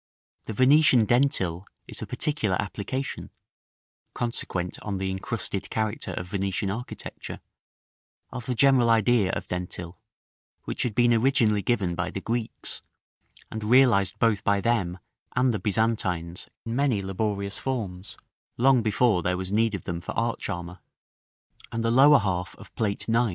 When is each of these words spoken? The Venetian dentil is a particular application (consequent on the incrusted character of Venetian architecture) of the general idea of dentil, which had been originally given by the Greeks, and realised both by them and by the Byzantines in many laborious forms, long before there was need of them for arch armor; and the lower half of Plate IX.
The 0.45 0.53
Venetian 0.53 1.05
dentil 1.05 1.65
is 1.87 2.01
a 2.01 2.07
particular 2.07 2.59
application 2.59 3.29
(consequent 4.15 4.79
on 4.81 4.97
the 4.97 5.11
incrusted 5.13 5.69
character 5.69 6.13
of 6.13 6.25
Venetian 6.25 6.71
architecture) 6.71 7.39
of 8.31 8.47
the 8.47 8.55
general 8.55 8.89
idea 8.89 9.31
of 9.33 9.45
dentil, 9.45 9.99
which 10.63 10.81
had 10.81 10.95
been 10.95 11.13
originally 11.13 11.61
given 11.61 11.93
by 11.93 12.09
the 12.09 12.19
Greeks, 12.19 12.81
and 13.51 13.63
realised 13.63 14.17
both 14.17 14.43
by 14.43 14.59
them 14.59 14.97
and 15.35 15.51
by 15.51 15.51
the 15.51 15.59
Byzantines 15.59 16.47
in 16.65 16.75
many 16.75 17.03
laborious 17.03 17.59
forms, 17.59 18.17
long 18.57 18.81
before 18.81 19.21
there 19.21 19.37
was 19.37 19.51
need 19.51 19.75
of 19.75 19.83
them 19.83 20.01
for 20.01 20.13
arch 20.13 20.49
armor; 20.49 20.79
and 21.71 21.83
the 21.83 21.91
lower 21.91 22.17
half 22.17 22.55
of 22.55 22.73
Plate 22.73 23.07
IX. 23.07 23.29